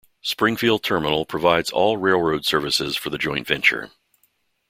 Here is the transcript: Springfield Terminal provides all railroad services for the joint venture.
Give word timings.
Springfield 0.23 0.81
Terminal 0.81 1.27
provides 1.27 1.69
all 1.69 1.95
railroad 1.97 2.43
services 2.43 2.95
for 2.97 3.11
the 3.11 3.19
joint 3.19 3.45
venture. 3.45 3.91